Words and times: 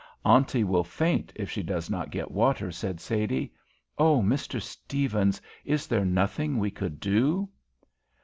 "Auntie 0.25 0.63
will 0.63 0.83
faint 0.83 1.31
if 1.35 1.47
she 1.51 1.61
does 1.61 1.87
not 1.87 2.09
get 2.09 2.31
water," 2.31 2.71
said 2.71 2.99
Sadie. 2.99 3.53
"Oh, 3.99 4.19
Mr. 4.19 4.59
Stephens, 4.59 5.39
is 5.63 5.85
there 5.85 6.05
nothing 6.05 6.57
we 6.57 6.71
could 6.71 6.99
do?" 6.99 7.47